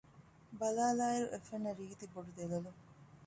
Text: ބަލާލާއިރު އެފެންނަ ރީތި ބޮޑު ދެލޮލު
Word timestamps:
ބަލާލާއިރު 0.59 1.27
އެފެންނަ 1.33 1.71
ރީތި 1.77 2.05
ބޮޑު 2.13 2.31
ދެލޮލު 2.37 2.71